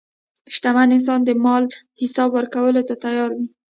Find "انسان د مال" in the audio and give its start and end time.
0.97-1.63